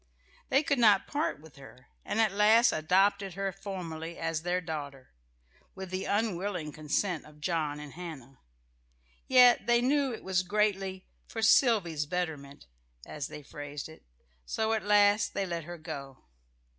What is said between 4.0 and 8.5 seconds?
as their daughter, with the unwilling consent of John and Hannah.